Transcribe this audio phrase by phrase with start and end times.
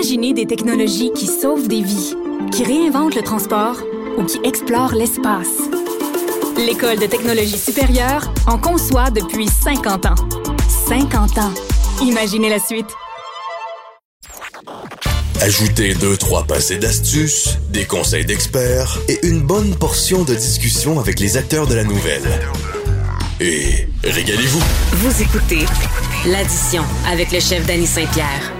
[0.00, 2.14] Imaginez des technologies qui sauvent des vies,
[2.52, 3.76] qui réinventent le transport
[4.16, 5.58] ou qui explorent l'espace.
[6.56, 10.14] L'École de technologie supérieure en conçoit depuis 50 ans.
[10.88, 11.52] 50 ans.
[12.00, 12.86] Imaginez la suite.
[15.42, 21.20] Ajoutez deux, trois passés d'astuces, des conseils d'experts et une bonne portion de discussion avec
[21.20, 22.40] les acteurs de la nouvelle.
[23.38, 24.62] Et régalez-vous.
[24.92, 25.66] Vous écoutez
[26.24, 28.59] l'addition avec le chef Danny Saint-Pierre.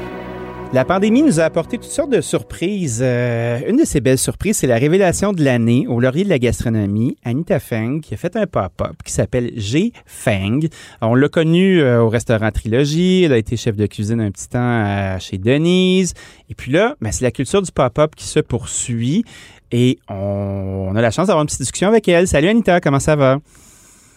[0.72, 3.00] La pandémie nous a apporté toutes sortes de surprises.
[3.02, 6.38] Euh, une de ces belles surprises, c'est la révélation de l'année au laurier de la
[6.38, 10.60] gastronomie, Anita Feng, qui a fait un pop-up qui s'appelle G Feng.
[11.00, 13.24] On l'a connue euh, au restaurant Trilogie.
[13.24, 16.14] Elle a été chef de cuisine un petit temps euh, chez Denise.
[16.48, 19.24] Et puis là, ben, c'est la culture du pop-up qui se poursuit.
[19.72, 22.28] Et on, a la chance d'avoir une petite discussion avec elle.
[22.28, 23.38] Salut Anita, comment ça va?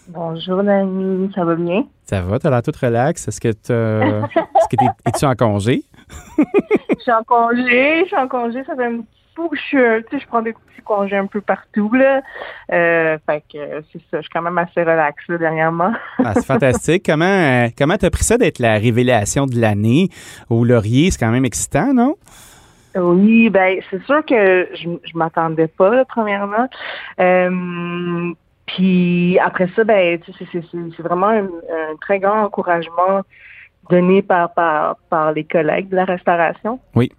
[0.07, 1.85] Bonjour Nani, ça va bien?
[2.05, 3.27] Ça va, t'as l'air toute relax.
[3.27, 5.83] Est-ce que tu es, tu en congé?
[6.37, 9.61] Je suis en congé, je suis en congé, ça fait un petit bout que je
[9.61, 12.21] suis, tu sais, je prends des petits congés un peu partout, là.
[12.71, 15.93] Euh, fait que c'est ça, je suis quand même assez relax, dernièrement.
[16.23, 17.03] ah, c'est fantastique.
[17.05, 20.09] Comment, euh, comment t'as pris ça d'être la révélation de l'année?
[20.49, 21.11] Au Laurier?
[21.11, 22.15] C'est quand même excitant, non?
[22.95, 26.69] Oui, ben c'est sûr que je, je m'attendais pas, premièrement.
[27.19, 28.33] Euh,
[28.67, 31.47] puis après ça, ben, c'est vraiment un,
[32.01, 33.21] très grand encouragement
[33.89, 36.79] donné par, par, par les collègues de la restauration.
[36.95, 37.11] Oui.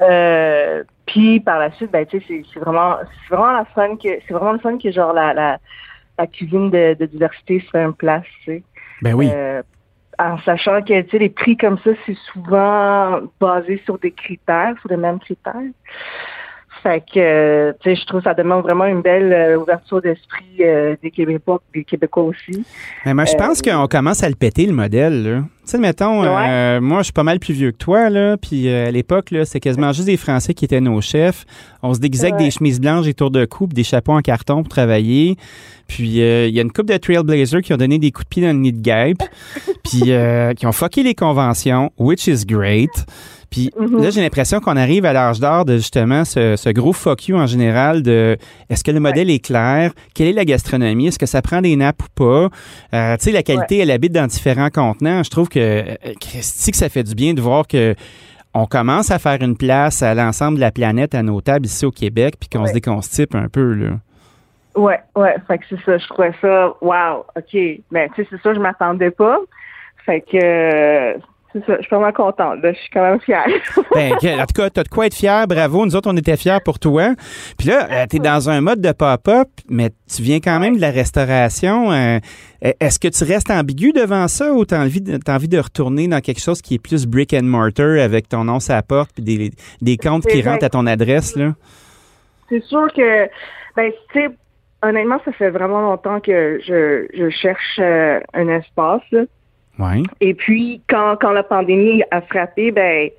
[0.00, 4.08] Euh, puis par la suite, ben, tu sais, c'est vraiment, c'est vraiment la fun que,
[4.26, 5.58] c'est vraiment le fun que genre la, la,
[6.18, 8.62] la cuisine de, de diversité se fait une place, tu sais.
[9.02, 9.30] Ben oui.
[9.32, 9.62] Euh,
[10.18, 14.74] en sachant que, tu sais, les prix comme ça, c'est souvent basé sur des critères,
[14.80, 15.54] sur les mêmes critères.
[16.82, 20.58] Fait que, tu sais, je trouve que ça demande vraiment une belle euh, ouverture d'esprit
[20.60, 22.64] euh, des Québécois, des Québécois aussi.
[23.04, 25.40] Mais moi, je pense euh, qu'on commence à le péter, le modèle, là.
[25.68, 26.22] Tu sais, mettons,
[26.80, 29.60] moi, je suis pas mal plus vieux que toi, là, puis à l'époque, là, c'est
[29.60, 31.44] quasiment juste des Français qui étaient nos chefs.
[31.82, 34.62] On se déguisait avec des chemises blanches, des tours de coupe, des chapeaux en carton
[34.62, 35.36] pour travailler.
[35.86, 38.42] Puis il y a une couple de Trailblazers qui ont donné des coups de pied
[38.42, 39.22] dans le nid de guêpe,
[39.84, 40.10] puis
[40.56, 43.04] qui ont fucké les conventions, which is great.
[43.50, 44.02] Puis mhm.
[44.02, 47.46] là, j'ai l'impression qu'on arrive à l'âge d'or de justement ce, gros fuck you en
[47.46, 48.36] général de
[48.68, 49.92] est-ce que le modèle est clair?
[50.14, 51.08] Quelle est la gastronomie?
[51.08, 52.48] Est-ce que ça prend des nappes ou pas?
[52.94, 55.22] Euh, tu sais, la qualité, elle habite dans différents contenants.
[55.22, 57.94] Je trouve que, euh, Christy, que ça fait du bien de voir que
[58.54, 61.84] on commence à faire une place à l'ensemble de la planète à nos tables ici
[61.84, 63.90] au Québec, puis qu'on se déconstipe un peu, là.
[64.74, 67.56] Ouais, ouais, fait que c'est ça, je trouvais ça, wow, OK.
[67.90, 69.38] Ben, tu sais, c'est ça, je m'attendais pas.
[70.06, 71.18] Fait que,
[71.52, 72.58] c'est ça, je suis vraiment contente.
[72.62, 73.46] Je suis quand même fière.
[73.94, 75.46] ben, en tout cas, tu as de quoi être fière.
[75.46, 75.86] Bravo.
[75.86, 77.14] Nous autres, on était fiers pour toi.
[77.58, 80.76] Puis là, euh, tu es dans un mode de pop-up, mais tu viens quand même
[80.76, 81.90] de la restauration.
[81.90, 82.18] Euh,
[82.60, 86.06] est-ce que tu restes ambigu devant ça ou tu as envie, de, envie de retourner
[86.06, 89.12] dans quelque chose qui est plus brick and mortar avec ton nom sur la porte
[89.14, 91.34] puis des, des comptes qui rentrent à ton adresse?
[91.34, 91.54] là?
[92.50, 93.26] C'est sûr que,
[93.74, 94.28] ben, tu sais,
[94.82, 99.02] honnêtement, ça fait vraiment longtemps que je, je cherche euh, un espace.
[99.12, 99.22] Là.
[100.20, 103.14] Et puis, quand, quand la pandémie a frappé, ben, tu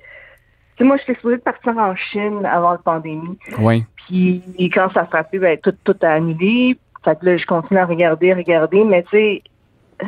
[0.78, 3.38] sais, moi, j'étais supposée de partir en Chine avant la pandémie.
[3.58, 3.84] Oui.
[4.06, 4.42] Puis,
[4.74, 6.76] quand ça a frappé, ben, tout, tout a annulé.
[7.04, 9.42] Fait que là, je continue à regarder, regarder, mais tu sais,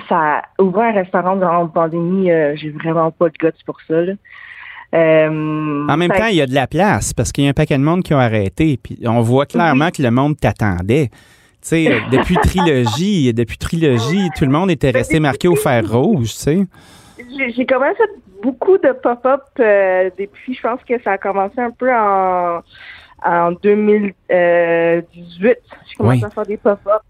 [0.08, 4.00] ça, ouvrir un restaurant durant la pandémie, euh, j'ai vraiment pas de guts pour ça,
[4.02, 4.12] là.
[4.94, 7.54] Euh, en même temps, il y a de la place parce qu'il y a un
[7.54, 8.78] paquet de monde qui ont arrêté.
[8.82, 11.08] Puis on voit clairement que le monde t'attendait
[11.68, 16.30] sais, euh, depuis trilogie, depuis trilogie, tout le monde était resté marqué au fer rouge,
[16.30, 16.66] tu sais.
[17.18, 18.10] J'ai fait
[18.42, 22.62] beaucoup de pop-up euh, depuis, je pense que ça a commencé un peu en,
[23.24, 24.14] en 2018.
[25.40, 27.02] J'ai commencé à faire des pop-up.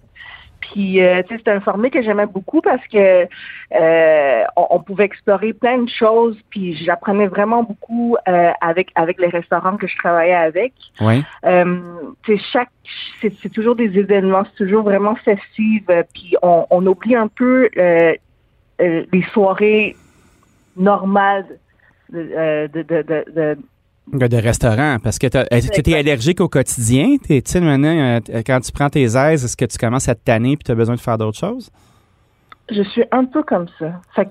[0.62, 3.26] Puis, euh, c'était un format que j'aimais beaucoup parce que
[3.74, 6.36] euh, on, pouvait explorer plein de choses.
[6.50, 10.72] Puis, j'apprenais vraiment beaucoup euh, avec avec les restaurants que je travaillais avec.
[11.00, 11.22] Oui.
[12.52, 12.70] chaque,
[13.20, 15.84] c'est toujours des événements, c'est toujours vraiment festif.
[16.14, 17.68] Puis, on, on oublie un peu
[18.78, 19.96] les soirées
[20.76, 21.46] normales
[22.10, 23.58] de, de, de de
[24.10, 27.16] restaurant, parce que tu es allergique au quotidien?
[27.24, 30.24] Tu sais, maintenant, euh, quand tu prends tes aises, est-ce que tu commences à te
[30.24, 31.70] tanner et tu as besoin de faire d'autres choses?
[32.70, 34.00] Je suis un peu comme ça.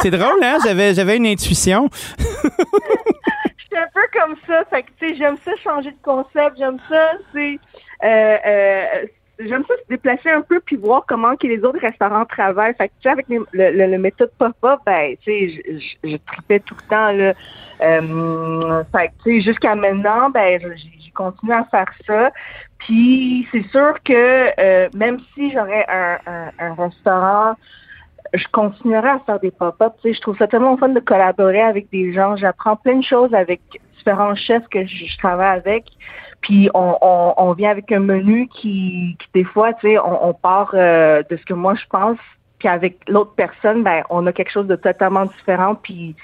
[0.00, 0.58] c'est drôle, hein?
[0.64, 1.88] J'avais, j'avais une intuition.
[2.18, 4.64] je suis un peu comme ça.
[4.70, 6.56] Fait que, tu sais, j'aime ça changer de concept.
[6.58, 7.58] J'aime ça, c'est...
[8.04, 9.06] Euh, euh,
[9.38, 12.74] j'aime ça se déplacer un peu puis voir comment que les autres restaurants travaillent.
[12.74, 16.74] Fait que, tu sais, avec le, le, méthode pop-up, ben, tu sais, je, tripais tout
[16.74, 17.34] le temps, là.
[17.80, 22.30] Euh, fait tu sais, jusqu'à maintenant, ben, j'ai continué à faire ça.
[22.78, 26.18] Puis, c'est sûr que euh, même si j'aurais un,
[26.58, 27.54] un, restaurant
[28.34, 29.94] je continuerai à faire des pop-up.
[30.04, 32.36] Je trouve ça tellement fun de collaborer avec des gens.
[32.36, 33.60] J'apprends plein de choses avec
[33.96, 35.86] différents chefs que je, travaille avec.
[36.40, 36.96] Puis on,
[37.36, 41.44] on, vient avec un menu qui, qui des fois, on, on, part euh, de ce
[41.44, 42.18] que moi je pense.
[42.58, 45.74] Puis avec l'autre personne, ben, on a quelque chose de totalement différent.
[45.74, 46.14] Puis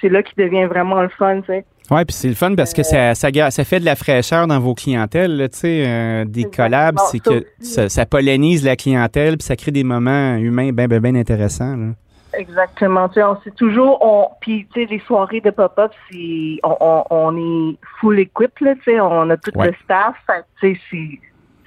[0.00, 1.40] c'est là qui devient vraiment le fun.
[1.90, 3.30] Oui, puis c'est le fun parce que ça, ça,
[3.64, 5.48] fait de la fraîcheur dans vos clientèles.
[5.52, 9.70] Tu sais, euh, des collabs, c'est que ça, ça, pollinise la clientèle puis ça crée
[9.70, 11.76] des moments humains bien, bien, bien intéressants.
[11.76, 11.86] Là.
[12.34, 13.08] Exactement.
[13.08, 17.36] Tu sais, on toujours, on, puis tu sais, les soirées de pop-up, c'est, on, on,
[17.36, 20.14] est full equip là, tu sais, on a tout le staff.
[20.60, 21.18] Tu sais,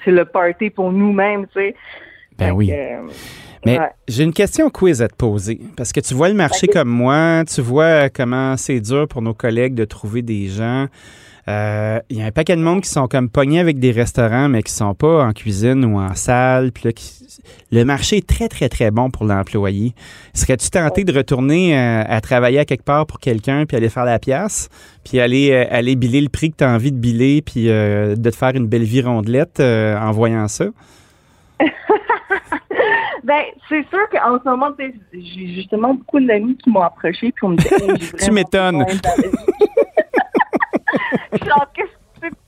[0.03, 1.75] c'est, le party pour nous-mêmes, tu sais.
[2.37, 2.71] Ben oui.
[2.71, 3.07] Euh,
[3.65, 5.59] mais j'ai une question quiz à te poser.
[5.77, 9.33] Parce que tu vois le marché comme moi, tu vois comment c'est dur pour nos
[9.33, 10.87] collègues de trouver des gens.
[11.47, 14.47] Euh, il y a un paquet de monde qui sont comme pognés avec des restaurants,
[14.47, 16.71] mais qui sont pas en cuisine ou en salle.
[16.71, 16.91] Puis là,
[17.71, 19.93] le marché est très, très, très bon pour l'employé.
[20.33, 24.05] Serais-tu tenté de retourner euh, à, travailler à quelque part pour quelqu'un, puis aller faire
[24.05, 24.69] la pièce,
[25.03, 28.29] puis aller, euh, aller biller le prix que tu as envie de biller, puis de
[28.29, 30.65] te faire une belle vie rondelette en voyant ça?
[33.23, 37.49] Ben, c'est sûr qu'en ce moment, j'ai justement beaucoup d'amis qui m'ont approché puis on
[37.49, 37.67] me dit
[38.23, 38.85] Tu m'étonnes.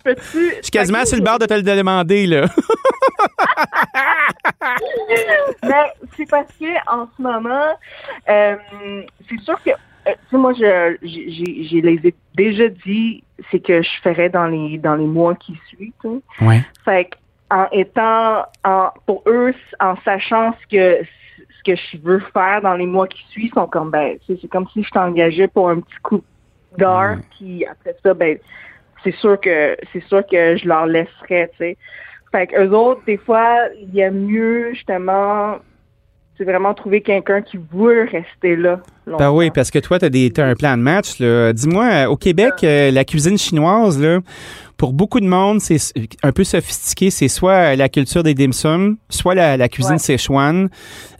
[0.05, 2.45] Je suis quasiment sur le bord de te le demander, là.
[5.63, 5.85] ben,
[6.15, 7.75] c'est parce que en ce moment,
[8.29, 8.55] euh,
[9.29, 13.81] c'est sûr que euh, tu sais, moi, je, j'ai, les ai déjà dit, c'est que
[13.81, 15.93] je ferais dans les dans les mois qui suivent.
[16.41, 16.61] Ouais.
[16.83, 17.09] Fait
[17.53, 22.73] en étant, en, pour eux, en sachant ce que ce que je veux faire dans
[22.73, 25.95] les mois qui suivent, sont comme ben, c'est comme si je t'engageais pour un petit
[26.01, 26.23] coup
[26.77, 28.39] d'heure, puis après ça, ben,
[29.03, 31.77] c'est sûr que c'est sûr que je leur laisserais, tu sais.
[32.31, 35.59] Fait que eux autres, des fois, il y a mieux justement
[36.37, 38.79] c'est vraiment trouver quelqu'un qui veut rester là.
[39.05, 41.21] Ben oui, parce que toi, tu as, un plan de match.
[41.21, 44.19] Dis-moi, au Québec, euh, la cuisine chinoise, là,
[44.77, 45.77] pour beaucoup de monde, c'est
[46.23, 47.09] un peu sophistiqué.
[47.09, 50.67] C'est soit la culture des dim sum, soit la, cuisine ouais.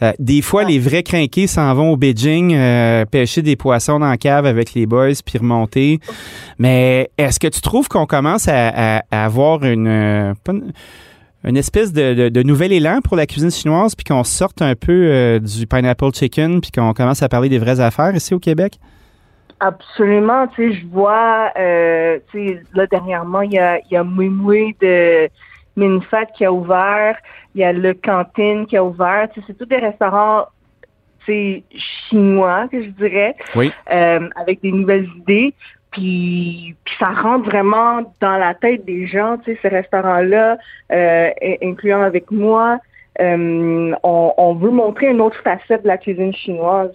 [0.01, 4.10] Euh, des fois, les vrais crinqués s'en vont au Beijing euh, pêcher des poissons dans
[4.10, 6.00] la cave avec les boys puis remonter.
[6.57, 10.74] Mais est-ce que tu trouves qu'on commence à, avoir une, euh, une
[11.55, 16.13] espèce de, nouvel élan pour la cuisine chinoise, puis qu'on sorte un peu du pineapple
[16.13, 18.79] chicken, puis qu'on commence à parler des vraies affaires ici au Québec?
[19.65, 23.95] Absolument, tu sais, je vois, euh, tu sais, là dernièrement, il y a, il y
[23.95, 25.29] a de
[25.77, 27.15] Minfat qui a ouvert,
[27.55, 30.47] il y a le Cantine qui a ouvert, tu sais, c'est tous des restaurants,
[31.25, 31.63] tu
[32.09, 33.71] chinois, que je dirais, oui.
[33.89, 35.53] euh, avec des nouvelles idées,
[35.93, 40.57] puis, puis ça rentre vraiment dans la tête des gens, tu sais, ces restaurants-là,
[40.91, 41.29] euh,
[41.61, 42.79] incluant avec moi,
[43.21, 46.91] euh, on, on veut montrer une autre facette de la cuisine chinoise.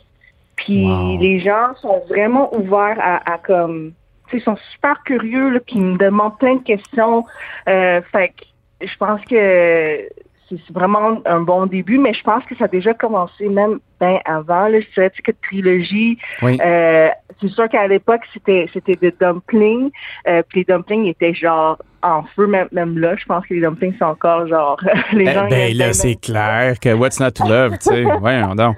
[0.56, 3.92] Puis les gens sont vraiment ouverts à, à comme,
[4.32, 7.24] ils sont super curieux, là, puis ils me demandent plein de questions.
[7.68, 10.08] Euh, fait que je pense que
[10.48, 14.18] c'est vraiment un bon début, mais je pense que ça a déjà commencé même bien
[14.24, 14.68] avant.
[14.68, 16.18] Là, je dirais que trilogie.
[16.42, 17.08] Euh,
[17.40, 19.90] c'est sûr qu'à l'époque, c'était c'était des dumplings.
[20.26, 23.14] Euh, puis les dumplings étaient genre en feu, même, même là.
[23.16, 24.80] Je pense que les dumplings sont encore genre
[25.12, 25.48] les gens.
[25.48, 28.02] Ben là, c'est clair que What's Not to Love, tu sais.
[28.20, 28.76] Voyons donc.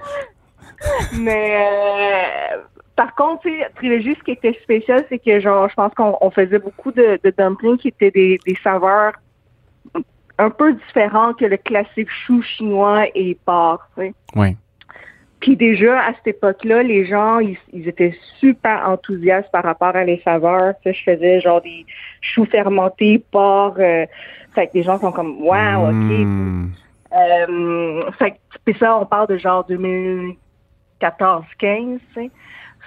[1.18, 2.56] Mais euh,
[2.96, 3.46] par contre,
[3.76, 7.32] trilogie, ce qui était spécial, c'est que genre, je pense qu'on faisait beaucoup de, de,
[7.36, 9.12] dumplings qui étaient des, des saveurs
[10.40, 13.86] un peu différentes que le classique chou chinois et porc.
[14.34, 14.56] Oui.
[15.40, 20.20] Puis déjà, à cette époque-là, les gens, ils, étaient super enthousiastes par rapport à les
[20.24, 20.74] saveurs.
[20.84, 21.86] je faisais genre des
[22.20, 23.76] choux fermentés, porc.
[23.78, 24.06] Euh,
[24.54, 26.70] fait que les gens sont comme, wow, OK.
[27.12, 30.36] Euh, fait que, ça, on parle de genre 2000,
[31.00, 31.98] 14-15,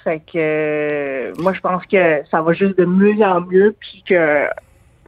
[0.03, 4.03] Fait que euh, moi, je pense que ça va juste de mieux en mieux, puis
[4.07, 4.47] que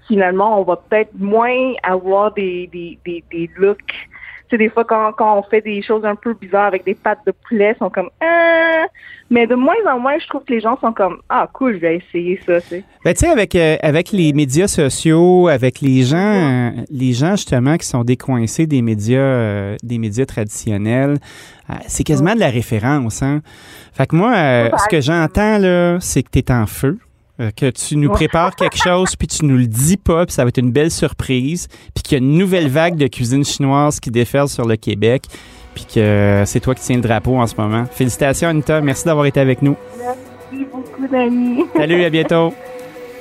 [0.07, 4.07] finalement, on va peut-être moins avoir des, des, des, des looks
[4.49, 7.19] sais, des fois, quand, quand on fait des choses un peu bizarres avec des pâtes
[7.25, 8.85] de poulet, ils sont comme ah!
[9.31, 11.79] Mais de moins en moins, je trouve que les gens sont comme Ah, cool, je
[11.79, 12.83] vais essayer ça, tu sais.
[13.03, 17.31] Ben, tu sais, avec, euh, avec les médias sociaux, avec les gens, euh, les gens
[17.31, 21.17] justement qui sont décoincés des médias, euh, des médias traditionnels,
[21.87, 23.41] c'est quasiment de la référence, hein.
[23.91, 24.35] Fait que moi,
[24.77, 26.99] ce que j'entends, là, c'est que tu es en feu.
[27.41, 30.43] Euh, que tu nous prépares quelque chose, puis tu nous le dis pas, puis ça
[30.43, 33.99] va être une belle surprise, puis qu'il y a une nouvelle vague de cuisine chinoise
[33.99, 35.23] qui déferle sur le Québec,
[35.73, 37.85] puis que c'est toi qui tiens le drapeau en ce moment.
[37.91, 38.79] Félicitations, Anita.
[38.79, 39.75] Merci d'avoir été avec nous.
[39.97, 41.65] Merci beaucoup, Dani.
[41.75, 42.53] Salut, à bientôt.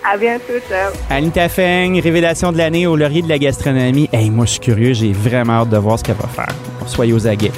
[0.06, 0.92] À bientôt, ciao.
[1.08, 4.06] Anita Feng, révélation de l'année au laurier de la gastronomie.
[4.12, 4.92] Hey, moi, je suis curieux.
[4.92, 6.54] J'ai vraiment hâte de voir ce qu'elle va faire.
[6.86, 7.52] Soyez aux aguets.